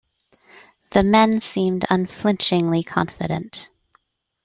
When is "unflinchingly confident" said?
1.91-3.69